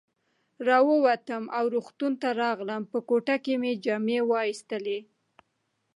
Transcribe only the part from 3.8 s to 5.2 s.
جامې وایستلې.